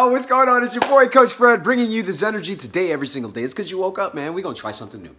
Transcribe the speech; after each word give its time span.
Yo, 0.00 0.08
what's 0.08 0.24
going 0.24 0.48
on? 0.48 0.64
It's 0.64 0.74
your 0.74 0.80
boy, 0.88 1.08
Coach 1.08 1.34
Fred, 1.34 1.62
bringing 1.62 1.90
you 1.90 2.02
this 2.02 2.22
energy 2.22 2.56
today, 2.56 2.90
every 2.90 3.06
single 3.06 3.30
day. 3.30 3.42
It's 3.42 3.52
because 3.52 3.70
you 3.70 3.76
woke 3.76 3.98
up, 3.98 4.14
man. 4.14 4.32
We're 4.32 4.40
going 4.40 4.54
to 4.54 4.60
try 4.60 4.72
something 4.72 5.02
new. 5.02 5.14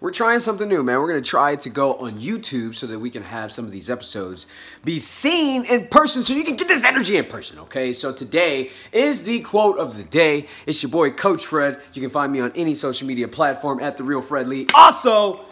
We're 0.00 0.12
trying 0.12 0.38
something 0.38 0.68
new, 0.68 0.84
man. 0.84 1.00
We're 1.00 1.08
going 1.08 1.20
to 1.20 1.28
try 1.28 1.56
to 1.56 1.68
go 1.68 1.94
on 1.94 2.20
YouTube 2.20 2.76
so 2.76 2.86
that 2.86 3.00
we 3.00 3.10
can 3.10 3.24
have 3.24 3.50
some 3.50 3.64
of 3.64 3.72
these 3.72 3.90
episodes 3.90 4.46
be 4.84 5.00
seen 5.00 5.64
in 5.64 5.88
person 5.88 6.22
so 6.22 6.32
you 6.32 6.44
can 6.44 6.54
get 6.54 6.68
this 6.68 6.84
energy 6.84 7.16
in 7.16 7.24
person, 7.24 7.58
okay? 7.58 7.92
So 7.92 8.12
today 8.12 8.70
is 8.92 9.24
the 9.24 9.40
quote 9.40 9.78
of 9.78 9.96
the 9.96 10.04
day. 10.04 10.46
It's 10.64 10.80
your 10.80 10.92
boy, 10.92 11.10
Coach 11.10 11.44
Fred. 11.44 11.80
You 11.92 12.00
can 12.00 12.10
find 12.10 12.32
me 12.32 12.38
on 12.38 12.52
any 12.54 12.76
social 12.76 13.08
media 13.08 13.26
platform 13.26 13.80
at 13.80 13.96
The 13.96 14.04
Real 14.04 14.22
Fred 14.22 14.46
Lee. 14.46 14.68
Also, 14.76 15.44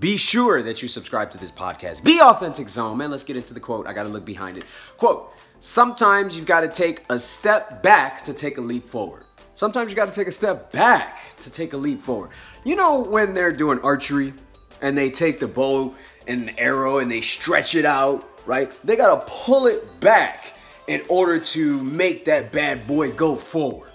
be 0.00 0.16
sure 0.16 0.62
that 0.62 0.82
you 0.82 0.88
subscribe 0.88 1.30
to 1.32 1.38
this 1.38 1.52
podcast. 1.52 2.02
Be 2.04 2.20
Authentic 2.20 2.68
Zone, 2.68 2.96
man. 2.96 3.10
Let's 3.10 3.24
get 3.24 3.36
into 3.36 3.54
the 3.54 3.60
quote. 3.60 3.86
I 3.86 3.92
got 3.92 4.04
to 4.04 4.08
look 4.08 4.24
behind 4.24 4.56
it. 4.56 4.64
Quote, 4.96 5.32
sometimes 5.60 6.36
you've 6.36 6.46
got 6.46 6.60
to 6.60 6.68
take 6.68 7.04
a 7.10 7.18
step 7.18 7.82
back 7.82 8.24
to 8.24 8.32
take 8.32 8.58
a 8.58 8.60
leap 8.60 8.84
forward. 8.84 9.24
Sometimes 9.54 9.90
you 9.90 9.96
got 9.96 10.06
to 10.06 10.14
take 10.14 10.26
a 10.26 10.32
step 10.32 10.72
back 10.72 11.36
to 11.38 11.50
take 11.50 11.74
a 11.74 11.76
leap 11.76 12.00
forward. 12.00 12.30
You 12.64 12.76
know 12.76 13.00
when 13.00 13.34
they're 13.34 13.52
doing 13.52 13.78
archery 13.80 14.32
and 14.80 14.98
they 14.98 15.10
take 15.10 15.38
the 15.38 15.48
bow 15.48 15.94
and 16.26 16.48
the 16.48 16.58
arrow 16.58 16.98
and 16.98 17.10
they 17.10 17.20
stretch 17.20 17.74
it 17.74 17.84
out, 17.84 18.28
right? 18.46 18.72
They 18.84 18.96
got 18.96 19.26
to 19.26 19.32
pull 19.32 19.66
it 19.66 20.00
back 20.00 20.54
in 20.88 21.02
order 21.08 21.38
to 21.38 21.82
make 21.82 22.24
that 22.24 22.52
bad 22.52 22.86
boy 22.86 23.12
go 23.12 23.36
forward 23.36 23.90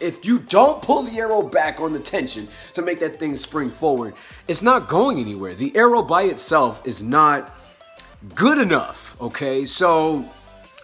if 0.00 0.24
you 0.24 0.38
don't 0.38 0.82
pull 0.82 1.02
the 1.02 1.18
arrow 1.18 1.42
back 1.42 1.80
on 1.80 1.92
the 1.92 1.98
tension 1.98 2.48
to 2.74 2.82
make 2.82 3.00
that 3.00 3.18
thing 3.18 3.36
spring 3.36 3.70
forward, 3.70 4.14
it's 4.48 4.62
not 4.62 4.88
going 4.88 5.18
anywhere. 5.18 5.54
The 5.54 5.76
arrow 5.76 6.02
by 6.02 6.24
itself 6.24 6.86
is 6.86 7.02
not 7.02 7.54
good 8.34 8.58
enough, 8.58 9.16
okay? 9.20 9.64
So 9.64 10.24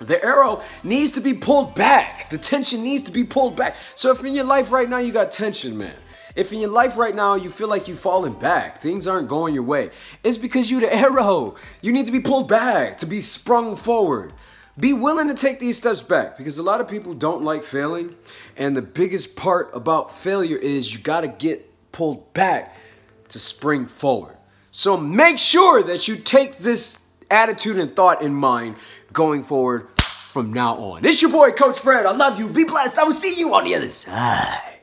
the 0.00 0.22
arrow 0.22 0.62
needs 0.84 1.12
to 1.12 1.20
be 1.20 1.34
pulled 1.34 1.74
back. 1.74 2.30
The 2.30 2.38
tension 2.38 2.82
needs 2.82 3.04
to 3.04 3.12
be 3.12 3.24
pulled 3.24 3.56
back. 3.56 3.76
So 3.94 4.10
if 4.10 4.24
in 4.24 4.34
your 4.34 4.44
life 4.44 4.70
right 4.70 4.88
now 4.88 4.98
you 4.98 5.12
got 5.12 5.32
tension, 5.32 5.76
man, 5.76 5.94
if 6.34 6.52
in 6.52 6.58
your 6.58 6.70
life 6.70 6.98
right 6.98 7.14
now 7.14 7.34
you 7.34 7.50
feel 7.50 7.68
like 7.68 7.88
you've 7.88 7.98
fallen 7.98 8.34
back, 8.34 8.80
things 8.80 9.08
aren't 9.08 9.28
going 9.28 9.54
your 9.54 9.62
way, 9.62 9.90
it's 10.22 10.38
because 10.38 10.70
you're 10.70 10.82
the 10.82 10.94
arrow. 10.94 11.56
You 11.80 11.92
need 11.92 12.06
to 12.06 12.12
be 12.12 12.20
pulled 12.20 12.48
back 12.48 12.98
to 12.98 13.06
be 13.06 13.20
sprung 13.22 13.76
forward. 13.76 14.32
Be 14.78 14.92
willing 14.92 15.28
to 15.28 15.34
take 15.34 15.58
these 15.58 15.78
steps 15.78 16.02
back 16.02 16.36
because 16.36 16.58
a 16.58 16.62
lot 16.62 16.80
of 16.80 16.88
people 16.88 17.14
don't 17.14 17.42
like 17.42 17.64
failing. 17.64 18.14
And 18.56 18.76
the 18.76 18.82
biggest 18.82 19.34
part 19.34 19.70
about 19.72 20.10
failure 20.10 20.56
is 20.56 20.92
you 20.92 21.00
got 21.00 21.22
to 21.22 21.28
get 21.28 21.70
pulled 21.92 22.34
back 22.34 22.76
to 23.28 23.38
spring 23.38 23.86
forward. 23.86 24.36
So 24.70 24.96
make 24.96 25.38
sure 25.38 25.82
that 25.82 26.06
you 26.08 26.16
take 26.16 26.58
this 26.58 27.00
attitude 27.30 27.78
and 27.78 27.96
thought 27.96 28.20
in 28.20 28.34
mind 28.34 28.76
going 29.12 29.42
forward 29.42 29.88
from 29.98 30.52
now 30.52 30.76
on. 30.76 31.04
It's 31.06 31.22
your 31.22 31.30
boy, 31.30 31.52
Coach 31.52 31.78
Fred. 31.78 32.04
I 32.04 32.12
love 32.12 32.38
you. 32.38 32.46
Be 32.48 32.64
blessed. 32.64 32.98
I 32.98 33.04
will 33.04 33.12
see 33.12 33.38
you 33.38 33.54
on 33.54 33.64
the 33.64 33.74
other 33.74 33.88
side. 33.88 34.75